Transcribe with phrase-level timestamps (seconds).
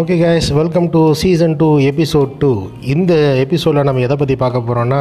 [0.00, 2.50] Okay guys welcome to season two episode two
[2.86, 5.00] இந்த எபிசோடில் நம்ம எதை பற்றி பார்க்க போகிறோன்னா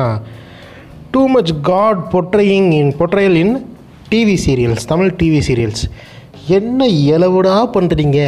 [1.11, 3.53] too much god portraying in portrayal in
[4.09, 5.83] TV serials Tamil TV serials
[6.49, 8.19] என்ன இலவுடா பண்ணுறீங்க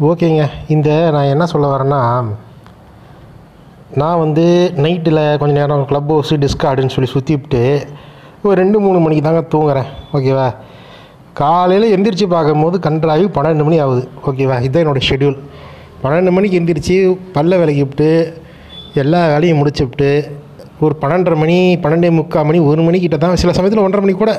[0.00, 2.02] ஓகேங்க இந்த நான் என்ன சொல்ல வரேன்னா
[3.98, 4.44] நான் வந்து
[4.84, 7.62] நைட்டில் கொஞ்ச நேரம் க்ளப் ஹவுஸு டிஸ்கார்டுன்னு சொல்லி சுற்றிவிட்டு
[8.42, 9.88] ஒரு ரெண்டு மூணு மணிக்கு தாங்க தூங்குறேன்.
[10.16, 10.46] ஓகேவா
[11.40, 14.02] காலையில் எந்திரிச்சு பார்க்கும்போது கன்றாகி பன்னெண்டு மணி ஆகுது.
[14.28, 15.36] ஓகேவா இதுதான் என்னோடய ஷெட்யூல்
[16.02, 16.96] பன்னெண்டு மணிக்கு எந்திரிச்சு
[17.36, 18.08] பல்ல விளக்கிவிட்டு
[19.02, 20.10] எல்லா வேலையும் முடிச்சுவிட்டு
[20.80, 24.32] ஒரு பன்னெண்டரை மணி பன்னெண்டே முக்கால் மணி ஒரு மணிக்கிட்ட தான் சில சமயத்தில் ஒன்றரை மணி கூட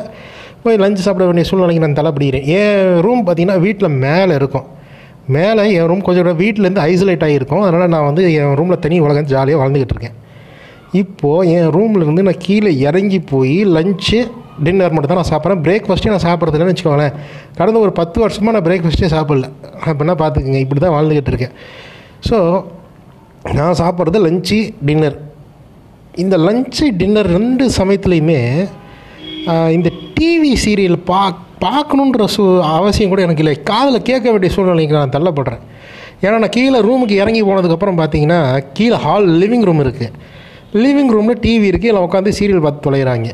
[0.64, 4.68] போய் லஞ்சு சாப்பிட வேண்டிய சூழ்நிலைக்கு நான் தலைப்பிடிக்கிறேன் என் ரூம் பார்த்திங்கன்னா வீட்டில் மேலே இருக்கும்.
[5.36, 9.62] மேலே என் ரூம் கொஞ்சம் வீட்டிலேருந்து ஐசோலேட் ஆகிருக்கும் அதனால் நான் வந்து என் ரூமில் தனி உலகம் ஜாலியாக
[9.62, 10.18] வாழ்ந்துக்கிட்டு இருக்கேன்.
[11.02, 14.22] இப்போது என் ரூமில் நான் கீழே இறங்கி போய் லஞ்சு
[14.66, 15.62] டின்னர் மட்டும் தான் நான் சாப்பிட்றேன்.
[15.68, 17.14] பிரேக்ஃபாஸ்ட்டே நான் சாப்பிட்றது இல்லைன்னு வச்சுக்கோங்களேன்.
[17.60, 19.48] கடந்த ஒரு பத்து வருஷமாக நான் பிரேக்ஃபாஸ்ட்டே சாப்பிடல.
[19.86, 21.56] அப்படின்னா பார்த்துக்குங்க இப்படி தான் வாழ்ந்துக்கிட்டு இருக்கேன்.
[22.30, 22.38] ஸோ
[23.60, 25.18] நான் சாப்பிட்றது லஞ்சு டின்னர்
[26.24, 28.40] இந்த லஞ்சு டின்னர் ரெண்டு சமயத்துலையுமே
[29.76, 31.22] இந்த டிவி சீரியல் பா
[31.66, 32.44] பார்க்கணுன்ற சூ
[32.78, 33.56] அவசியம் கூட எனக்கு இல்லை.
[33.70, 35.62] காதில் கேட்க வேண்டிய சூழ்நிலைக்கு நான் தள்ளப்படுறேன்.
[36.24, 38.40] ஏன்னா நான் கீழே ரூமுக்கு இறங்கி போனதுக்கப்புறம் பார்த்தீங்கன்னா
[38.78, 40.10] கீழே ஹால் லிவிங் ரூம் இருக்குது
[40.84, 43.30] லிவிங் ரூமில் டிவி இருக்குது எல்லாம் உட்காந்து சீரியல் பார்த்து தொலைகிறாங்க.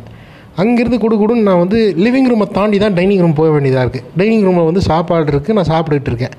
[0.61, 4.45] அங்கேருந்து குடு குடுன்னு நான் வந்து லிவிங் ரூமை தாண்டி தான் டைனிங் ரூம் போக வேண்டியதாக இருக்குது டைனிங்
[4.47, 6.35] ரூமில் வந்து சாப்பாடு இருக்குது நான் சாப்பிட்டுக்கிட்டு இருக்கேன்.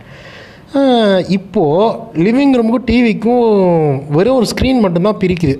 [1.36, 1.92] இப்போது
[2.26, 3.44] லிவிங் ரூமுக்கும் டிவிக்கும்
[4.16, 5.56] வெறும் ஒரு ஸ்க்ரீன் மட்டும்தான் பிரிக்குது.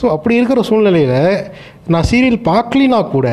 [0.00, 1.18] ஸோ அப்படி இருக்கிற சூழ்நிலையில்
[1.92, 3.28] நான் சீரியல் பார்க்கலினா கூட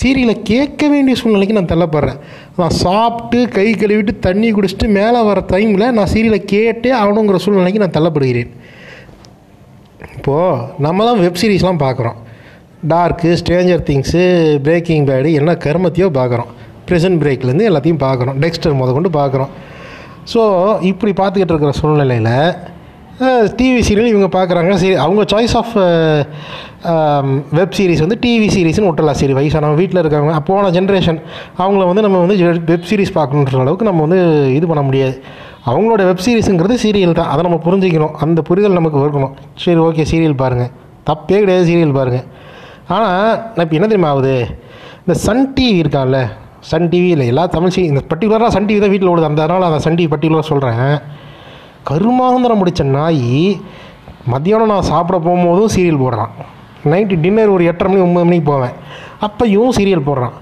[0.00, 2.20] சீரியலை கேட்க வேண்டிய சூழ்நிலைக்கு நான் தள்ளப்படுறேன்.
[2.58, 7.96] நான் சாப்பிட்டு கை கழுவிட்டு தண்ணி குடிச்சிட்டு மேலே வர டைமில் நான் சீரியலை கேட்டே ஆகணுங்கிற சூழ்நிலைக்கு நான்
[7.96, 8.50] தள்ளப்படுகிறேன்.
[10.16, 12.18] இப்போது நம்ம தான் வெப் சீரிஸ்லாம் பார்க்குறோம்.
[12.92, 14.22] Dark stranger things
[14.66, 16.50] breaking bad என்ன கருமத்தையோ பார்க்குறோம்.
[16.88, 18.38] ப்ரெசன்ட் பிரேக்லேருந்து எல்லாத்தையும் பார்க்குறோம்.
[18.44, 19.50] டெக்ஸ்டர் முத கொண்டு பார்க்குறோம்.
[20.32, 20.42] ஸோ
[20.90, 22.34] இப்படி பார்த்துக்கிட்டு இருக்கிற சூழ்நிலையில்
[23.58, 25.72] டிவி சீரியல் இவங்க பார்க்குறாங்க சரி அவங்க சாய்ஸ் ஆஃப்
[27.58, 31.18] வெப் சீரிஸ் வந்து டிவி சீரிஸ்னு விட்டலாம் சரி வயசானவங்க வீட்டில் இருக்கவங்க போன ஜென்ரேஷன்
[31.62, 32.36] அவங்கள வந்து நம்ம வந்து
[32.70, 34.20] வெப் சீரிஸ் பார்க்கணுன்ற அளவுக்கு நம்ம வந்து
[34.58, 35.14] இது பண்ண முடியாது.
[35.70, 37.30] அவங்களோட வெப் சீரிஸுங்கிறது சீரியல் தான்.
[37.32, 38.14] அதை நம்ம புரிஞ்சுக்கணும்.
[38.24, 39.34] அந்த புரிதல் நமக்கு இருக்கணும்.
[39.64, 40.70] சரி ஓகே சீரியல் பாருங்கள்
[41.10, 42.26] தப்பே கிடையாது சீரியல் பாருங்கள்
[42.96, 44.34] ஆனால் நான் இப்போ என்ன தெரியுமா ஆகுது?
[45.02, 46.20] இந்த சன் டிவி இருக்கான்ல.
[46.70, 49.28] சன் டிவி இல்லை எல்லா தமிழ் சி இந்த பர்டிகுலராக சன் டிவி தான் வீட்டில் ஓடுது.
[49.30, 50.80] அந்த அதனால் அந்த சன் டிவி பர்டிகுலராக சொல்கிறேன்
[51.88, 53.60] கருமாந்திரம் முடித்த நாய்
[54.26, 56.32] மத்தியானம் நான் சாப்பிட போகும்போதும் சீரியல் போடுறான்.
[56.84, 58.76] நைட்டு டின்னர் ஒரு எட்டரை மணி ஒம்பது மணிக்கு போவேன்.
[59.20, 60.36] அப்பையும் சீரியல் போடுறான்.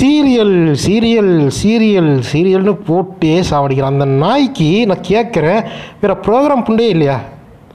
[0.00, 3.94] சீரியல் சீரியல் சீரியல் சீரியல்னு போட்டே சாவடிக்கிறான்.
[3.94, 5.64] அந்த நாய்க்கு நான் கேட்குறேன்
[6.00, 7.20] வேறு ப்ரோக்ராம் புண்டே இல்லையா?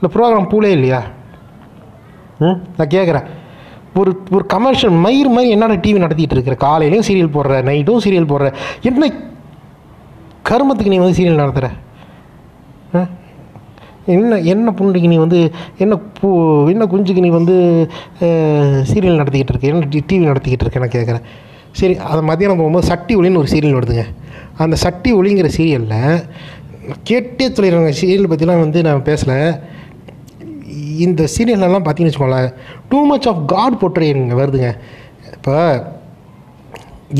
[0.00, 1.02] இல்லை ப்ரோக்ராம் பூலே இல்லையா?
[2.38, 3.26] ம் நான் கேட்குறேன்.
[3.94, 6.56] ஒரு ஒரு கமர்ஷியல் மயிர் மாதிரி என்னடா டிவி நடத்திட்டு இருக்கிற?
[6.66, 8.54] காலையிலையும் சீரியல் போடுற நைட்டும் சீரியல் போடுற.
[8.82, 9.12] என்ன
[10.50, 11.70] கருமத்துக்கு நீ வந்து சீரியல் நடத்துகிற
[14.14, 15.38] என்ன என்ன புண்டைக்கு நீ வந்து
[15.84, 16.28] என்ன பூ
[16.72, 17.56] என்ன குஞ்சுக்கு நீ வந்து
[18.90, 19.72] சீரியல் நடத்திக்கிட்டு இருக்க?
[19.72, 20.82] என்ன டிவி நடத்திக்கிட்டு இருக்க?
[20.84, 21.26] நான் கேட்குறேன்
[21.78, 24.04] சரி அதை மத்தியானம் போகும்போது சட்டி ஒளின்னு ஒரு சீரியல் வருதுங்க.
[24.64, 26.22] அந்த சட்டி ஒளிங்கிற சீரியலில்
[27.10, 27.92] கேட்டே சொல்லிடுறாங்க.
[28.00, 29.36] சீரியல் பற்றிலாம் வந்து நான் பேசலை.
[31.06, 32.50] இந்த சீரியல்லாம் பார்த்தீங்கன்னு வச்சுக்கோங்களேன்
[32.88, 34.70] டூ மச் ஆஃப் காட் போட்டுறீங்க வருதுங்க.
[35.36, 35.56] இப்போ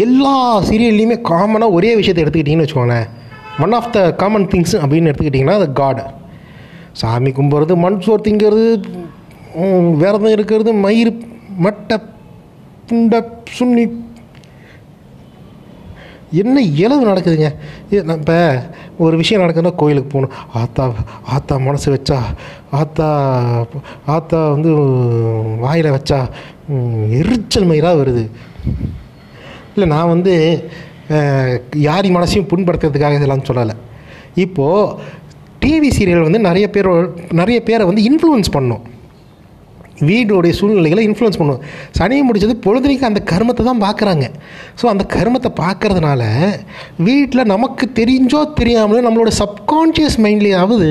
[0.07, 0.35] எல்லா
[0.71, 3.09] சீரியல்லையுமே காமனாக ஒரே விஷயத்தை எடுத்துக்கிட்டிங்கன்னு வச்சுக்கோங்களேன்.
[3.65, 6.03] One of the common things அப்படின்னு எடுத்துக்கிட்டிங்கன்னா அது காட்
[7.01, 8.67] சாமி கும்பிட்றது மண் சோறு திங்கிறது
[10.03, 11.13] விரதம் இருக்கிறது மயிர்
[11.65, 11.97] மட்டை
[12.89, 13.15] புண்ட
[13.57, 13.85] சுண்ணி.
[16.41, 17.49] என்ன இளவு நடக்குதுங்க?
[17.91, 18.37] இப்போ
[19.05, 20.35] ஒரு விஷயம் நடக்குதுன்னா கோயிலுக்கு போகணும்.
[20.61, 20.85] ஆத்தா
[21.35, 22.19] ஆத்தா மனசு வச்சா
[22.81, 23.07] ஆத்தா
[24.15, 24.71] ஆத்தா வந்து
[25.65, 26.19] வாயில் வச்சா
[27.21, 28.25] எரிச்சல் மயிராக வருது.
[29.73, 30.35] இல்லை நான் வந்து
[31.89, 33.75] யாரின் மனசையும் புண்படுத்துறதுக்காக இதெல்லாம் சொல்லலை.
[34.45, 34.93] இப்போது
[35.63, 36.89] டிவி சீரியல் வந்து நிறைய பேர்
[37.41, 38.85] நிறைய பேரை வந்து இன்ஃப்ளூயன்ஸ் பண்ணும்.
[40.09, 41.63] வீடோடைய சூழ்நிலைகளை இன்ஃப்ளூயன்ஸ் பண்ணும்.
[41.99, 44.27] சனியை முடித்தது பொழுதுனைக்கு அந்த கர்மத்தை தான் பார்க்குறாங்க.
[44.81, 46.23] ஸோ அந்த கர்மத்தை பார்க்கறதுனால
[47.09, 50.89] வீட்டில் நமக்கு தெரிஞ்சோ தெரியாமலோ நம்மளோட சப்கான்ஷியஸ் மைண்ட்லேயாவது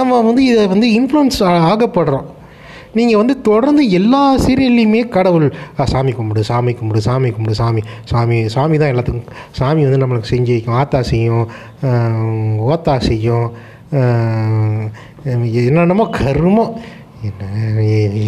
[0.00, 1.40] நம்ம வந்து இதை வந்து இன்ஃப்ளூயன்ஸ்
[1.70, 2.28] ஆகப்படுறோம்.
[2.96, 5.46] நீங்கள் வந்து தொடர்ந்து எல்லா சீரியல்லையுமே கடவுள்
[5.92, 10.54] சாமி கும்பிடு சாமி கும்பிடு சாமி கும்பிடு சாமி சாமி சாமி தான் எல்லாத்துக்கும் சாமி வந்து நம்மளுக்கு செஞ்சு
[10.56, 10.78] வைக்கும்.
[10.82, 11.46] ஆத்தா செய்யும்
[12.72, 13.48] ஓத்தா செய்யும்
[15.66, 16.72] என்னென்னமோ கருமம்
[17.28, 17.44] என்ன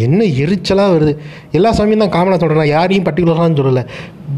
[0.05, 1.13] என்ன எரிச்சலாக வருது.
[1.57, 3.83] எல்லா சாமியும் தான் காமனாக சொல்கிறேன் யாரையும் பர்டிகுலராக சொல்லலை.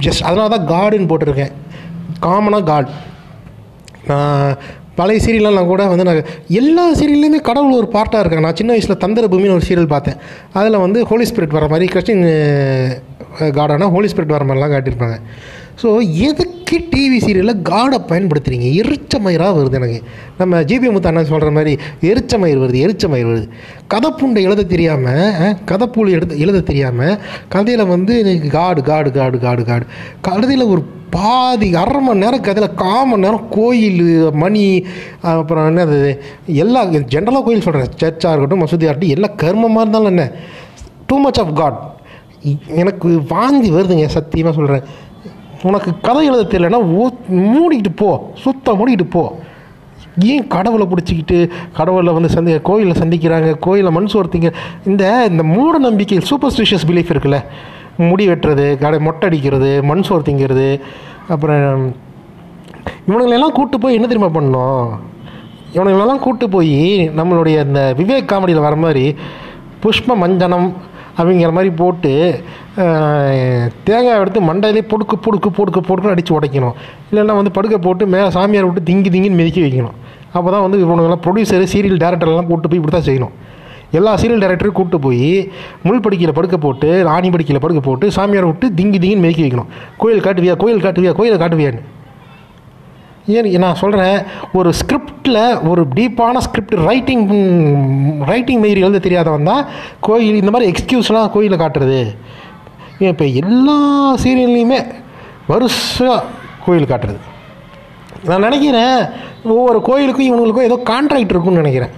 [0.06, 1.54] ஜஸ்ட் அதனால தான் காடுன்னு போட்டிருக்கேன்.
[2.26, 2.92] காமனாக காட்
[4.10, 4.58] நான்
[5.00, 6.22] பழைய சீரியல்லாம் கூட வந்து நான்
[6.62, 8.46] எல்லா சீரியல்லையுமே கடவுள் ஒரு பார்ட்டாக இருக்காங்க.
[8.48, 10.20] நான் சின்ன வயசில் தந்திர பூமின்னு ஒரு சீரியல் பார்த்தேன்.
[10.60, 12.24] அதில் வந்து ஹோலி ஸ்பிரிட் வர மாதிரி கிறிஸ்டின்
[13.60, 15.18] கார்டனாக ஹோலி ஸ்பிரிட் வர மாதிரிலாம் காட்டியிருப்பாங்க.
[15.82, 15.90] ஸோ
[16.28, 20.00] எதுக்கு டிவி சீரியலில் காடை பயன்படுத்துகிறீங்க எரிச்சமயிராக வருது எனக்கு.
[20.40, 21.74] நம்ம ஜிபி முத்து அண்ணன் சொல்கிற மாதிரி
[22.12, 23.48] எரிச்சமயிர் வருது எரிச்சமயிர் வருது.
[23.94, 27.16] கதைப்புண்டை எழுத தெரியாமல் கதைப்பூல் எழுத எழுத தெரியாமல்
[27.56, 29.88] கதையில் வந்து எனக்கு காடு காடு காடு காடு காடு
[30.22, 30.84] கதையில் ஒரு
[31.16, 34.00] பாதி அரை மணி நேரம் கதையில் கால் மணி நேரம் கோயில்
[34.44, 34.64] மணி
[35.32, 35.98] அப்புறம் என்னது
[36.64, 36.82] எல்லா
[37.14, 40.26] ஜென்ரலாக கோயில் சொல்கிறேன் சர்ச்சாக இருக்கட்டும் மசூதியாக இருக்கட்டும் எல்லாம் கர்மமாக இருந்தாலும் என்ன?
[41.08, 41.80] டூ மச் ஆஃப் காட்
[42.82, 44.86] எனக்கு வாந்தி வருதுங்க சத்தியமாக சொல்கிறேன்
[45.64, 48.32] உனக்கு கதை எழுத தெரியலன்னா ஓ மூடிக்கிட்டு போ.
[48.36, 49.40] சுத்தம் மூடிக்கிட்டு போ.
[50.20, 54.54] ஏன் கடவுளை பிடிச்சிக்கிட்டு கடவுளை வந்து சந்தி கோயிலில் சந்திக்கிறாங்க கோயிலில் மண் சோர்த்திங்க?
[54.86, 57.44] இந்த இந்த மூட நம்பிக்கை சூப்பர்ஸ்டிஷியஸ் பிலீஃப் இருக்குல்ல?
[57.98, 60.80] முடி வெட்டுறது கடை மொட்டை அடிக்கிறது மண் சோறு திங்கிறது
[61.28, 61.96] அப்புறம்
[63.08, 64.90] இவனுங்களெல்லாம் கூட்டு போய் என்ன தெரியுமா பண்ணோம்
[65.74, 69.16] இவனுங்களெல்லாம் கூட்டு போய் நம்மளுடைய இந்த விவேக் காமெடியில் வர மாதிரி
[69.84, 70.74] புஷ்ப மஞ்சனம்
[71.18, 72.12] அப்படிங்கிற மாதிரி போட்டு
[73.88, 76.76] தேங்காய் எடுத்து மண்டையிலே பொடுக்கு பொடுக்கு பொடுக்கு பொடுக்குன்னு அடித்து உடைக்கணும்.
[77.10, 79.98] இல்லைன்னா வந்து படுக்கை போட்டு மேலே சாமியார் விட்டு திங்கி திங்கின்னு மிதிக்க வைக்கணும்.
[80.38, 83.34] அப்போ தான் வந்து இவனுங்கெல்லாம் ப்ரொடியூசர் சீரியல் டேரக்டர்லாம் கூட்டு போய் இப்படி தான் செய்யணும்.
[83.98, 85.28] எல்லா சீரியல் டேரக்டரையும் கூட்டு போய்
[85.88, 89.70] முள் படுக்கையில் படுக்க போட்டு ஆணி படுக்கையில் படுக்க போட்டு சாமியார் விட்டு திங்கி திங்கின்னு மிதிக்க வைக்கணும்.
[90.04, 91.84] கோயில் காட்டுவியா கோயில் காட்டுவியா கோயிலை காட்டுவியான்னு.
[93.32, 94.18] ஏன் நான் சொல்கிறேன்
[94.60, 95.42] ஒரு ஸ்கிரிப்டில்
[95.72, 97.24] ஒரு டீப்பான ஸ்கிரிப்ட் ரைட்டிங்
[98.32, 99.64] ரைட்டிங் மாரி எழுத தெரியாதவன் தான்
[100.08, 102.00] கோயில் இந்த மாதிரி எக்ஸ்கியூஸ்லாம் கோயிலில் காட்டுறது.
[103.12, 103.78] இப்போ எல்லா
[104.24, 104.80] சீரியல்லையுமே
[105.52, 106.20] வரிசையாக
[106.66, 107.22] கோயில் காட்டுறது.
[108.28, 108.98] நான் நினைக்கிறேன்
[109.54, 111.94] ஒவ்வொரு கோயிலுக்கும் இவங்களுக்கும் ஏதோ கான்ட்ராக்ட் இருக்குன்னு நினைக்கிறேன்.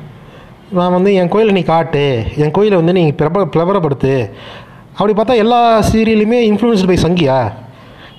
[0.77, 2.05] நான் வந்து என் கோயிலை நீ காட்டு
[2.43, 4.13] என் கோயிலை வந்து நீ பிரப பிரபலப்படுத்து.
[4.97, 7.37] அப்படி பார்த்தா எல்லா சீரியலுமே இன்ஃப்ளூயன்ஸ்டு பை சங்கியா?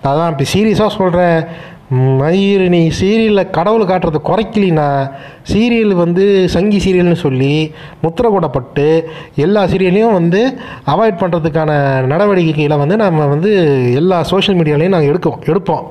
[0.04, 1.44] அதான் இப்போ சீரியஸாக சொல்கிறேன்
[1.90, 5.10] மயிர் நீ சீரியலில் கடவுள் காட்டுறதை குறைக்கலினா
[5.52, 7.72] சீரியல் வந்து சங்கி சீரியல்னு சொல்லி
[8.02, 9.02] முத்திரை கூடப்பட்டு
[9.36, 15.84] எல்லா சீரியலையும் வந்து அவாய்ட் பண்ணுறதுக்கான நடவடிக்கைகளை வந்து நம்ம வந்து எல்லா சோஷியல் மீடியாலையும் நாங்கள் எடுக்கோம் எடுப்போம்.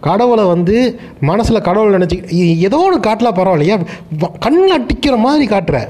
[0.00, 3.86] கடவுளை வந்து மனசில் கடவுள் நினச்சி ஏதோ ஒன்று காட்டலாம் பரவாயில்லையா?
[4.18, 5.88] வ- கண்ணில் அட்டிக்கிற மாதிரி காட்டுற.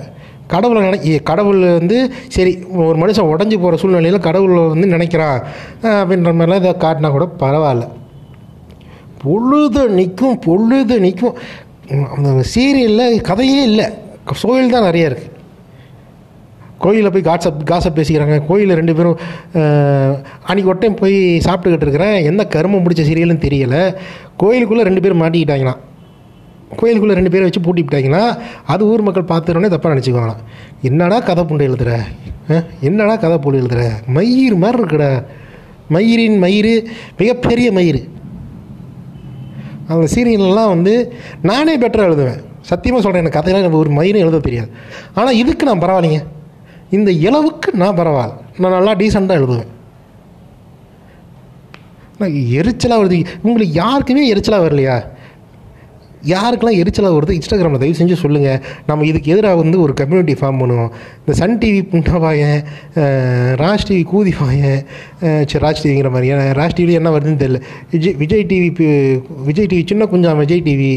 [0.54, 1.98] கடவுளை நினை கடவுள் வந்து
[2.36, 2.54] சரி
[2.86, 5.38] ஒரு மனுஷன் உடஞ்சி போகிற சூழ்நிலையில் கடவுளை வந்து நினைக்கிறான்
[6.00, 7.86] அப்படின்ற மாதிரிலாம் இதை காட்டினா கூட பரவாயில்ல.
[9.24, 11.36] பொழுது நிற்கும் பொழுது நிற்கும்
[12.16, 13.86] அந்த சீரியலில் கதையே இல்லை.
[14.42, 15.32] சோயில் தான் நிறைய இருக்குது
[16.84, 18.36] கோயிலில் போய் காட்சப் காசப் பேசிக்கிறாங்க.
[18.48, 19.18] கோயிலில் ரெண்டு பேரும்
[19.54, 21.16] அன்றைக்கி அன்னைக்கு ஒரு டைம் போய்
[21.46, 22.16] சாப்பிட்டுக்கிட்டு இருக்கிறேன்.
[22.30, 23.82] எந்த கருமம் பிடிச்ச சீரியல்னு தெரியலை.
[24.42, 25.80] கோயிலுக்குள்ளே ரெண்டு பேரும் மாட்டிக்கிட்டாங்களாம்.
[26.80, 28.22] கோயிலுக்குள்ளே ரெண்டு பேரை வச்சு பூட்டி விட்டாங்கன்னா
[28.72, 30.42] அது ஊர் மக்கள் பார்த்துறோன்னே தப்பாக நினச்சிக்குவாங்களாம்.
[30.88, 31.92] என்னடா கதை புண்டை எழுதுற?
[32.88, 33.84] என்னடா கதை புண்டை எழுதுற?
[34.16, 35.12] மயிர் மாதிரி இருக்குடா.
[35.94, 36.72] மயிரின் மயிர்
[37.18, 38.00] மிகப்பெரிய மயிர்
[39.92, 40.92] அந்த சீரியல்லாம் வந்து
[41.50, 42.42] நானே பெட்டராக எழுதுவேன்.
[42.70, 44.70] சத்தியமாக சொல்கிறேன் எனக்கு கதையெல்லாம் எனக்கு ஒரு மயிரும் எழுத தெரியாது.
[45.14, 46.22] ஆனால் இதுக்கு நான் பரவாயில்லைங்க.
[46.96, 48.34] இந்த இளவுக்கு நான் பரவாயில்ல.
[48.62, 49.70] நான் நல்லா டீசெண்டாக எழுதுவேன்.
[52.58, 54.96] எரிச்சலாக வருது உங்களுக்கு யாருக்குமே எரிச்சலாக வரலையா?
[56.32, 60.90] யாருக்கெல்லாம் எரிச்சலாக வருது இன்ஸ்டாகிராமில் தயவு செஞ்சு சொல்லுங்கள் நம்ம இதுக்கு எதிராக வந்து ஒரு கம்யூனிட்டி ஃபார்ம் பண்ணுவோம்.
[61.20, 62.60] இந்த சன் டிவி புண்டவாயன்
[63.62, 64.80] ராஜ் டிவி கூதிவாயன்
[65.50, 66.30] சரி ராஜ் டிவிங்கிற மாதிரி.
[66.34, 67.60] ஏன்னா ராஜ் டிவியில் என்ன வருதுன்னு தெரியல.
[67.94, 68.68] விஜய் விஜய் டிவி
[69.50, 70.92] விஜய் டிவி சின்ன குஞ்சா விஜய் டிவி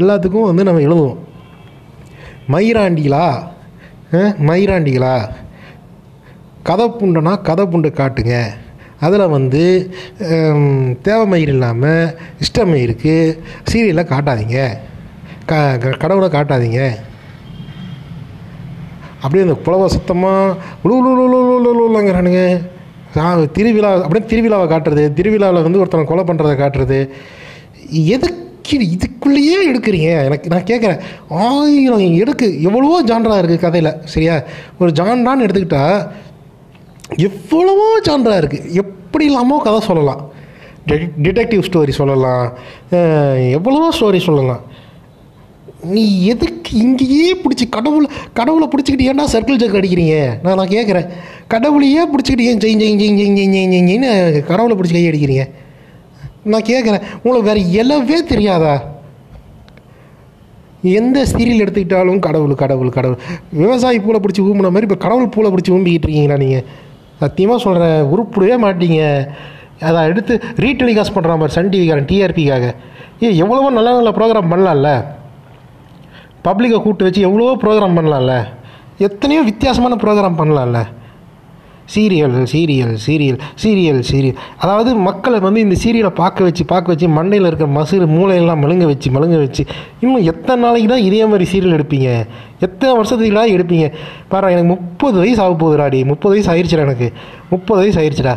[0.00, 1.18] எல்லாத்துக்கும் வந்து நம்ம எழுதுவோம்.
[2.54, 3.26] மயிராண்டிகளா?
[4.48, 5.14] மயிராண்டிகளா?
[6.68, 8.36] கதை புண்டனா கதை புண்டு காட்டுங்க.
[9.00, 9.62] அதில் வந்து
[10.18, 13.14] தேவைமயிர் தேவை மயிர் இல்லாமல் இஷ்டமயிருக்கு
[13.72, 14.58] சீரியலில் சீரியலை காட்டாதீங்க.
[15.46, 16.80] க க- கடவுளை காட்டாதீங்க.
[19.20, 22.42] அப்படியே அந்த புலவை சுத்தமாக உழுவுலுங்கிறானுங்க
[23.52, 26.98] திருவிழா அப்படியே திருவிழாவை காட்டுறது திருவிழாவில் வந்து ஒருத்தனை கொலை பண்ணுறதை காட்டுறது
[27.90, 28.38] எதுக்கு
[28.90, 34.42] இதுக்குள்ளேயே எடுக்கிறீங்க எனக்கு நான் கேட்குறேன் ஆயிரம் எடுக்கு எவ்வளவோ ஜான்ரா இருக்குது கதையில் சரியா
[34.78, 35.98] ஒரு ஜான்ரான்னு எடுத்துக்கிட்டால்
[37.28, 40.20] எவ்வளவோ ஜான்ரா இருக்குது எப்படி இல்லாமல் கதை சொல்லலாம்.
[41.24, 42.46] டிடெக்டிவ் ஸ்டோரி சொல்லலாம்.
[43.56, 44.62] எவ்வளவோ ஸ்டோரி சொல்லலாம்.
[45.94, 46.02] நீ
[46.32, 50.16] எதுக்கு இங்கேயே பிடிச்சி கடவுளை கடவுளை பிடிச்சிக்கிட்டு ஏன்டா சர்க்கிள் ஜக் அடிக்கிறீங்க?
[50.44, 51.06] நான் நான் கேட்குறேன்.
[51.54, 54.10] கடவுளையே பிடிச்சிக்கிட்டு ஏன் ஜெய் ஜெய் ஜெய் ஜெய் ஜெய் ஜெய் ஜெயின்னு
[54.50, 55.46] கடவுளை பிடிச்சி கை அடிக்கிறீங்க?
[56.52, 57.04] நான் கேட்குறேன்.
[57.22, 58.74] உங்களுக்கு வேறு எல்லவே தெரியாதா?
[60.98, 63.18] எந்த சீரியல் எடுத்துக்கிட்டாலும் கடவுள் கடவுள் கடவுள்.
[63.62, 66.64] விவசாயி பூலை பிடிச்சி ஊம்புன மாதிரி இப்போ கடவுள் பூலை பிடிச்சி ஊம்பிக்கிட்டு இருக்கீங்களா நீங்கள்
[67.22, 69.00] சத்தியமாக சொல்கிறேன் உருப்பிடவே மாட்டீங்க.
[69.88, 70.34] அதை எடுத்து
[70.64, 72.66] ரீடெலிகாஸ்ட் பண்ணுற மாதிரி சன் டிவிக்காரன் டிஆர்பிக்காக
[73.24, 74.90] ஏ எவ்வளவோ நல்ல நல்ல ப்ரோக்ராம் பண்ணலாம்ல.
[76.46, 78.34] பப்ளிக்கை கூப்பிட்டு வச்சு எவ்வளவோ ப்ரோக்ராம் பண்ணலாம்ல.
[79.06, 80.80] எத்தனையோ வித்தியாசமான ப்ரோக்ராம் பண்ணலாம்ல.
[81.94, 87.48] Serial serial serial serial serial அதாவது மக்களை வந்து இந்த சீரியலை பார்க்க வச்சு பார்க்க வச்சு மண்டையில்
[87.48, 89.62] இருக்கிற மசுறு மூளையெல்லாம் மழுங்க வச்சு மழுங்க வச்சு
[90.02, 92.10] இன்னும் எத்தனை நாளைக்கு தான் இதே மாதிரி சீரியல் எடுப்பீங்க?
[92.80, 93.86] எத்தனை வருஷத்துக்குடா எடுப்பீங்க?
[94.30, 95.98] பாரு எனக்கு முப்பது வயசு ஆக போகுதுடாடி.
[96.10, 97.08] முப்பது வயசு ஆயிடுச்சுடா எனக்கு.
[97.50, 98.34] முப்பது வயசு ஆயிடுச்சுடா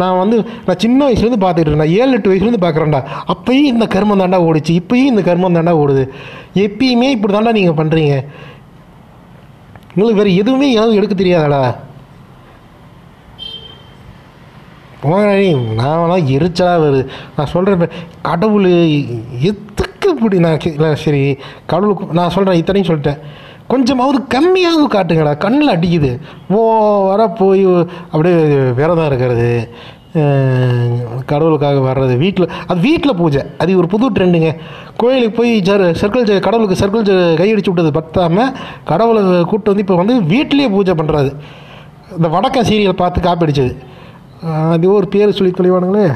[0.00, 0.36] நான் வந்து
[0.66, 1.82] நான் சின்ன வயசுலேருந்து பார்த்துட்டு இருந்தேன்.
[1.82, 3.00] நான் ஏழு எட்டு வயசுலேருந்து பார்க்குறேன்டா.
[3.34, 4.72] அப்பயும் இந்த கர்மம் தாண்டா ஓடுச்சு.
[4.80, 6.04] இப்பயும் இந்த கர்மம் தாண்டா ஓடுது.
[6.64, 8.16] எப்பயுமே இப்படி தாண்டா நீங்கள் பண்ணுறீங்க
[9.94, 11.62] உங்களுக்கு வேறு எதுவுமே எதுவும் எடுக்க தெரியாதாடா.
[15.04, 15.48] போங்கடி
[15.80, 17.02] நான்லாம் எரிச்சலாக வருது.
[17.38, 17.96] நான் சொல்கிறேன்
[18.28, 18.68] கடவுள்
[19.52, 21.24] எதுக்கு இப்படி நான் சரி
[21.72, 23.20] கடவுளுக்கு நான் சொல்கிறேன் இத்தனையும் சொல்லிட்டேன்.
[23.68, 25.36] கொஞ்சமாவது கம்மியாவது காட்டுங்கடா.
[25.36, 26.20] கண்ணில் அடிக்குது.
[26.48, 27.66] ஓ வர போய்
[28.10, 29.68] அப்படியே விரதம் இருக்கிறது.
[31.26, 32.16] கடவுளுக்காக வர்றது.
[32.16, 33.42] வீட்டில் அது வீட்டில் பூஜை.
[33.58, 34.56] அது ஒரு புது ட்ரெண்டுங்க.
[34.96, 37.92] கோயிலுக்கு போய் ஜர் சர்க்கிள் ஜ- கடவுளுக்கு சர்க்கிள் ஜ- கையடிச்சு விட்டது.
[37.92, 38.52] பத்தாமல்
[38.84, 41.32] கடவுளை கூப்பிட்டு வந்து இப்போ வந்து வீட்டிலேயே பூஜை பண்ணுறது
[42.16, 43.76] இந்த வடக்க சீரியல் பார்த்து காப்பிடிச்சது.
[44.70, 46.12] அது ஒரு பேர் சொல்லி தொலைவானுங்களே.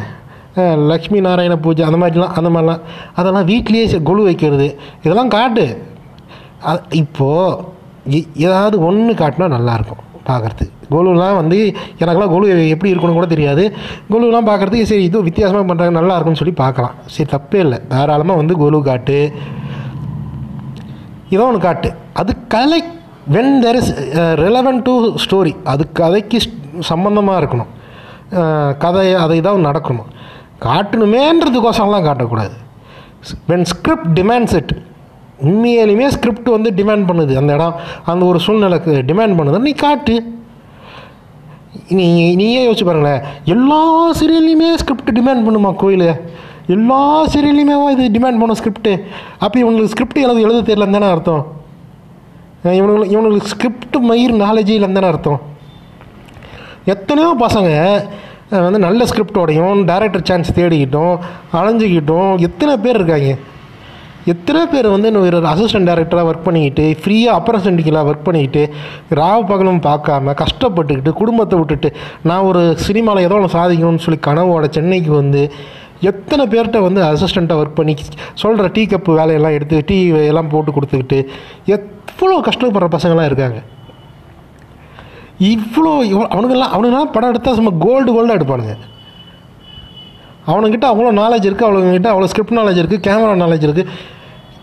[0.86, 2.80] லக்ஷ்மி நாராயண பூஜை அந்த மாதிரிலாம் அந்த மாதிரிலாம்.
[3.14, 4.78] அதெல்லாம் வீட்லேயே செ- கொலு வைக்கிறது.
[5.02, 5.88] இதெல்லாம் காட்டு.
[6.90, 7.64] இப்போது
[8.10, 10.74] எ- ஏதாவது ஒன்று காட்டினா நல்லாயிருக்கும் பார்க்குறதுக்கு.
[10.90, 11.58] கொலுலாம் வந்து
[11.98, 13.64] எனக்குலாம் கொலு எப்படி இருக்குன்னு கூட தெரியாது.
[14.10, 16.94] கொலுலாம் பார்க்குறதுக்கு சரி இது வித்தியாசமாக பண்ணுறாங்க நல்லா இருக்கும்னு சொல்லி பார்க்கலாம்.
[17.06, 17.78] சரி தப்பே இல்லை.
[17.88, 19.32] தாராளமாக வந்து கொலு காட்டு.
[21.30, 21.94] இதான் ஒன்று காட்டு.
[22.12, 22.82] அது கலை
[23.32, 23.92] when there is
[24.44, 26.38] relevant to story அது கதைக்கு
[26.88, 28.76] சம்மந்தமாக இருக்கணும்.
[28.78, 30.08] கதை அதை தான் நடக்கணும்.
[30.66, 32.56] காட்டணுமேன்றதுக்கோசம்லாம் காட்டக்கூடாது.
[33.48, 34.72] வென் ஸ்கிரிப்ட் டிமாண்ட்ஸ் இட்
[35.48, 37.32] உண்மையிலுமே ஸ்கிரிப்ட் வந்து டிமாண்ட் பண்ணுது.
[37.40, 37.76] அந்த இடம்
[38.12, 39.64] அந்த ஒரு சூழ்நிலைக்கு டிமாண்ட் பண்ணுது.
[39.68, 40.16] நீ காட்டு.
[41.98, 42.06] நீ
[42.40, 43.22] நீயே யோசிச்சு பாருங்களேன்.
[43.54, 43.80] எல்லா
[44.20, 46.08] சீரியல்லையுமே ஸ்கிரிப்ட் டிமாண்ட் பண்ணுமா கோயில்?
[46.76, 47.00] எல்லா
[47.32, 48.92] சீரியல்லையுமே இது டிமாண்ட் பண்ணும் ஸ்கிரிப்ட்டு
[49.44, 51.42] அப்போ இவங்களுக்கு ஸ்கிரிப்ட் எழுத எழுத தெரியலன்னு தானே அர்த்தம்.
[52.78, 55.40] இவனுங்களுக்கு இவனுங்களுக்கு ஸ்கிரிப்ட் மயிர் நாலேஜே இல்லைன்னு தானே அர்த்தம்.
[56.94, 57.70] எத்தனையோ பசங்க
[58.66, 61.14] வந்து நல்ல ஸ்கிரிப்டோடையும் டேரக்டர் சான்ஸ் தேடிக்கிட்டும்
[61.58, 63.32] அலைஞ்சிக்கிட்டோம் எத்தனை பேர் இருக்காங்க?
[64.26, 68.62] எத்தனை பேர் வந்து ஒரு அசிஸ்டன்ட் டேரக்டராக ஒர்க் பண்ணிக்கிட்டு ஃப்ரீயாக அப்ரசன்டிக்கலாக ஒர்க் பண்ணிக்கிட்டு
[69.20, 71.90] ராவு பகலும் பார்க்காம கஷ்டப்பட்டுக்கிட்டு குடும்பத்தை விட்டுட்டு
[72.22, 75.42] நான் ஒரு சினிமாவில் ஏதோ ஒன்று சாதிக்கணும்னு சொல்லி கனவோட சென்னைக்கு வந்து
[76.10, 77.94] எத்தனை பேர்கிட்ட வந்து அசிஸ்டண்ட்டாக ஒர்க் பண்ணி
[78.34, 79.98] சொல்கிற டீ கப்பு வேலையெல்லாம் எடுத்து டீ
[80.30, 81.18] எல்லாம் போட்டு கொடுத்துக்கிட்டு
[81.74, 83.62] எவ்வளோ கஷ்டப்படுற பசங்களாம் இருக்காங்க.
[85.40, 88.74] இவ்வளோ இவ்வளோ அவனுங்கெல்லாம் அவனுங்கெல்லாம் படம் எடுத்தால் சும்மா கோல்டு கோல்டாக எடுப்பானுங்க.
[90.50, 93.84] அவனுங்கிட்ட அவ்வளோ நாலேஜ் இருக்குது அவனுங்கிட்ட அவ்வளோ ஸ்கிரிப்ட் நாலேஜ் இருக்குது கேமரா நாலேஜ் இருக்குது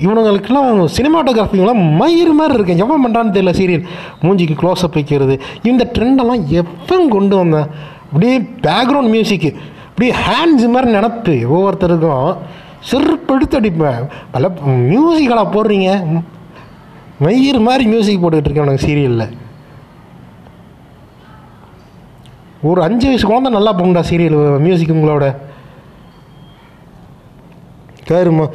[0.05, 3.85] இவனுங்களுக்கெல்லாம் சினிமாட்டோகிராஃபிங்கெல்லாம் மயிறு மாதிரி இருக்கேன் எவன் பண்ணுறான்னு தெரியல சீரியல்
[4.25, 5.35] மூஞ்சிக்கு க்ளோஸ்அப் வைக்கிறது.
[5.69, 7.67] இந்த ட்ரெண்டெல்லாம் எவன் கொண்டு வந்தேன்
[8.09, 9.51] அப்படியே பேக்ரவுண்ட் மியூசிக்கு
[9.87, 11.35] அப்படியே ஹேண்ட்ஸ் மாதிரி நினப்பு.
[11.55, 12.29] ஒவ்வொருத்தருக்கும்
[12.89, 14.03] செருப்படுத்து அடிப்பேன்.
[14.35, 14.51] பல
[14.91, 15.89] மியூசிக்கெல்லாம் போடுறீங்க.
[17.25, 19.27] மயிறு மாதிரி மியூசிக் போட்டுக்கிட்டு இருக்கேன் உனக்கு சீரியலில்
[22.69, 25.25] ஒரு அஞ்சு வயசு குழந்தை நல்லா போகும்டா சீரியல் மியூசிக் உங்களோட?
[28.09, 28.45] கேருமா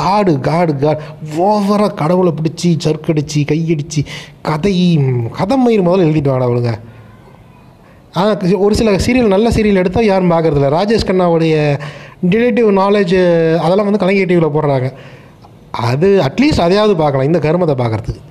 [0.00, 1.00] காடு காடு காடு.
[1.46, 4.02] ஓவராக கடவுளை பிடிச்சி சர்க்கடிச்சு கையடிச்சு
[4.50, 4.74] கதை
[5.38, 6.74] கதை மயிர் முதல்ல எழுதிட்டு வாடா அவளுங்க.
[8.18, 10.70] ஆனால் ஒரு சில சீரியல் நல்ல சீரியல் எடுத்தால் யாரும் பார்க்குறதில்ல.
[10.78, 11.54] ராஜேஷ் கண்ணாவுடைய
[12.30, 13.16] டிடெக்டிவ் நாலேஜ்
[13.64, 14.88] அதெல்லாம் வந்து கலைஞர் டிவியில் போடுறாங்க.
[15.88, 18.22] அது அட்லீஸ்ட் அதையாவது பார்க்கலாம் இந்த கருமத்தை பார்க்குறதுக்கு.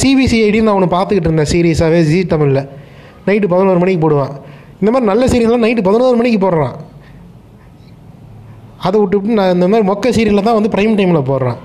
[0.00, 2.62] சிபிசிஐடின்னு நான் ஒன்று பார்த்துக்கிட்டு இருந்தேன் சீரியஸாகவே ஜி தமிழில்.
[3.26, 4.32] நைட்டு பதினோரு மணிக்கு போடுவான்.
[4.80, 6.76] இந்த மாதிரி நல்ல சீரியல்லாம் நைட்டு பதினோரு மணிக்கு போடுறான்.
[8.86, 11.58] அதை விட்டுவிட்டு நான் இந்த மாதிரி மொக்க சீரியலில் தான் வந்து ப்ரைம் டைமில் போடுறான்.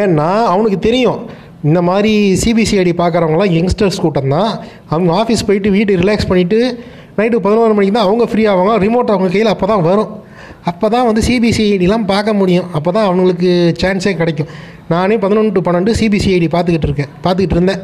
[0.00, 1.20] ஏன்னா அவனுக்கு தெரியும்.
[1.68, 4.50] இந்த மாதிரி சிபிசிஐடி பார்க்குறவங்களாம் யங்ஸ்டர்ஸ் கூட்டம் தான்
[4.92, 6.58] அவங்க ஆஃபீஸ் போயிட்டு வீட்டு ரிலாக்ஸ் பண்ணிவிட்டு
[7.18, 8.74] நைட்டு பதினோரு மணிக்கு தான் அவங்க ஃப்ரீ ஆவாங்க.
[8.84, 10.10] ரிமோட் அவங்க கையில் அப்போ தான் வரும்
[10.70, 12.66] அப்போ தான் வந்து சிபிசிஐடிலாம் பார்க்க முடியும்.
[12.78, 13.50] அப்போ தான் அவங்களுக்கு
[13.82, 14.50] சான்ஸே கிடைக்கும்.
[14.92, 17.10] நானே பதினொன்று டு பன்னெண்டு சிபிசிஐடி பார்த்துக்கிட்டு இருக்கேன்.
[17.24, 17.82] பார்த்துக்கிட்டு இருந்தேன்.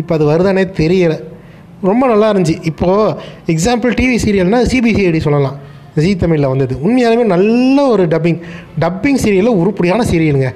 [0.00, 1.18] இப்போ அது வருதானே தெரியலை.
[1.90, 2.56] ரொம்ப நல்லா இருந்துச்சு.
[2.70, 3.14] இப்போது
[3.54, 5.56] எக்ஸாம்பிள் டிவி சீரியல்னால் சிபிசிஐடி சொல்லலாம்.
[6.02, 6.74] ஜீ தமிழில் வந்தது.
[6.86, 8.38] உண்மையாலுமே நல்ல ஒரு டப்பிங்
[8.82, 10.50] டப்பிங் சீரியலில் உருப்படியான சீரியலுங்க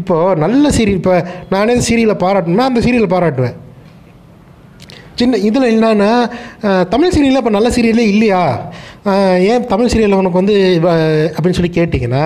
[0.00, 1.16] இப்போது நல்ல சீரியல் இப்போ
[1.54, 3.56] நானே சீரியலை பாராட்டணும்னா அந்த சீரியலை பாராட்டுவேன்.
[5.20, 6.12] சின்ன இதில் என்னன்னா
[6.92, 8.42] தமிழ் சீரியலில் இப்போ நல்ல சீரியலே இல்லையா?
[9.52, 10.56] ஏன் தமிழ் சீரியலில் உனக்கு வந்து
[11.36, 12.24] அப்படின்னு சொல்லி கேட்டிங்கன்னா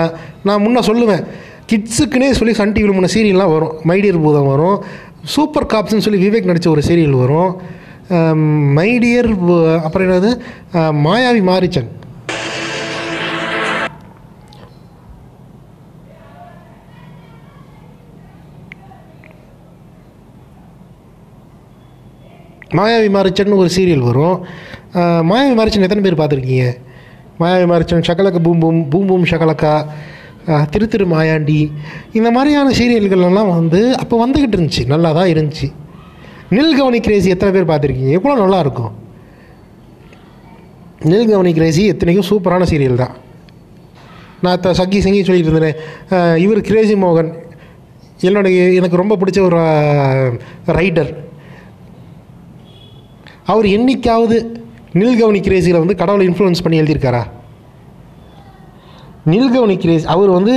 [0.48, 1.24] நான் முன்னே சொல்லுவேன்.
[1.70, 3.74] கிட்ஸுக்குன்னே சொல்லி சன் டிவியில் முன்ன சீரியல்லாம் வரும்.
[3.90, 4.78] மைடியர் பூதம் வரும்.
[5.34, 7.52] சூப்பர் காப்ஸ்னு சொல்லி விவேக் நடித்த ஒரு சீரியல் வரும்.
[8.78, 9.30] மைடியர்
[9.86, 10.30] அப்புறம் என்னது?
[11.06, 11.88] மாயாவி மாரிச்சன்.
[22.74, 24.36] மாயாவி மாரிச்சன் ஒரு சீரியல் வரும்.
[25.30, 26.66] மாயாவி மாரிச்சன் எத்தனை பேர் பார்த்துருக்கீங்க?
[27.40, 29.72] Mayavi Maarichan Shakalaka boom boom boom boom Shakalaka
[30.72, 31.58] Thiru Thiru Mayandi
[32.18, 35.68] இந்த மாதிரியான சீரியல்கள் எல்லாம் வந்து அப்போ வந்துக்கிட்டு இருந்துச்சு நல்லா தான் இருந்துச்சு
[36.56, 38.12] நில்கவனி கிரேசி எத்தனை பேர் பார்த்துருக்கீங்க?
[38.18, 38.92] எவ்வளோ நல்லா இருக்கும்.
[41.12, 43.14] நில்கவனி கிரேசி எத்தனைக்கும் சூப்பரான சீரியல் தான்.
[44.44, 45.78] நான் த சக்கி சிங்கி சொல்லிட்டு இருந்தேன்
[46.44, 47.30] இவர் கிரேசி மோகன்
[48.28, 49.60] என்னுடைய எனக்கு ரொம்ப பிடிச்ச ஒரு
[50.78, 51.10] ரைட்டர்
[53.46, 54.36] அவர் என்னைக்காவது
[54.92, 57.22] நில்கவனி கிரேசியில் வந்து கடவுளை இன்ஃப்ளூயன்ஸ் பண்ணி எழுதியிருக்காரா?
[59.26, 60.54] நில்கவனி கிரேஸ் அவர் வந்து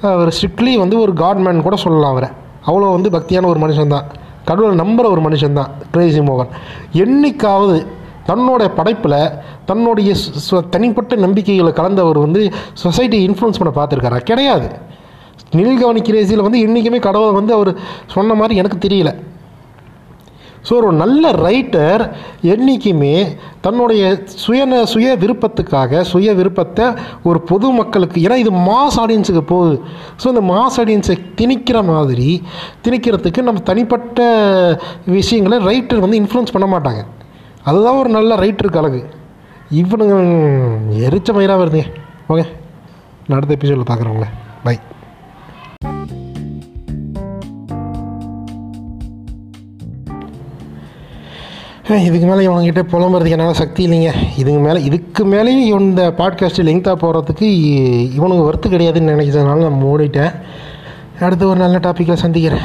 [0.00, 2.28] அவர் ஸ்ட்ரிக்ட்லி வந்து ஒரு காட்மேன் கூட சொல்லலாம் அவரை.
[2.66, 4.06] அவ்வளோ வந்து பக்தியான ஒரு மனுஷன்தான்.
[4.44, 6.52] கடவுளை நம்புகிற ஒரு மனுஷன்தான் கிரேசி மோகன்.
[6.92, 7.86] என்னைக்காவது
[8.26, 9.18] தன்னோட படைப்பில்
[9.64, 10.14] தன்னுடைய
[10.70, 12.40] தனிப்பட்ட நம்பிக்கைகளை கலந்தவர் வந்து
[12.84, 14.20] சொசைட்டியை இன்ஃப்ளூயன்ஸ் பண்ண பார்த்துருக்காரா?
[14.20, 14.68] கிடையாது.
[15.52, 19.10] நில்கவனி கிரேசியில் வந்து என்றைக்குமே கடவுளை வந்து அவர் சொன்ன மாதிரி எனக்கு தெரியல.
[20.66, 22.02] ஸோ ஒரு நல்ல ரைட்டர்
[22.52, 23.14] என்றைக்குமே
[23.64, 24.02] தன்னுடைய
[24.42, 26.86] சுய சுய விருப்பத்துக்காக சுய விருப்பத்தை
[27.28, 29.76] ஒரு பொது மக்களுக்கு ஏன்னா இது மாஸ் ஆடியன்ஸுக்கு போகுது.
[30.22, 32.28] ஸோ இந்த மாஸ் ஆடியன்ஸை திணிக்கிற மாதிரி
[32.84, 34.20] திணிக்கிறதுக்கு நம்ம தனிப்பட்ட
[35.18, 37.02] விஷயங்களை ரைட்டர் வந்து இன்ஃப்ளூயன்ஸ் பண்ண மாட்டாங்க.
[37.68, 39.02] அதுதான் ஒரு நல்ல ரைட்டருக்கு அழகு.
[39.82, 40.16] இவனுங்க
[41.08, 41.86] எரிச்ச மயிராக வருதுங்க
[42.32, 42.46] ஓகே.
[43.26, 44.28] நான் அடுத்த எபிசோடில் பார்க்குறவங்களே
[44.64, 44.76] பை
[51.88, 54.14] இதுக்கு மேலே இவங்ககிட்ட புலம்புறதுக்கு என்னால் சக்தி இல்லைங்க.
[54.36, 57.42] இதுக்கு மேலே இதுக்கு மேலேயும் இவன் இந்த பாட்காஸ்ட்டு லெங்க்தாக போகிறதுக்கு
[58.14, 60.32] இவனுக்கு ஒர்த்து கிடையாதுன்னு நினைக்கிறதுனால நான் மூடிட்டேன்.
[61.20, 62.60] அடுத்து ஒரு நல்ல டாப்பிக்கில் சந்திக்கிறேன்.